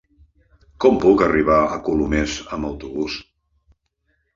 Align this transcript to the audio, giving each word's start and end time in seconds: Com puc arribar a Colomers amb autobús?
Com 0.85 0.97
puc 1.03 1.21
arribar 1.27 1.59
a 1.67 1.79
Colomers 1.91 2.41
amb 2.59 2.73
autobús? 2.75 3.23